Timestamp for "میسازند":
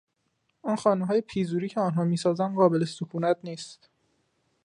2.03-2.55